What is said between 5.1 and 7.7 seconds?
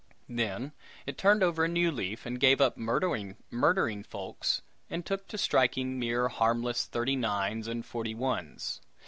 to striking mere harmless thirty nines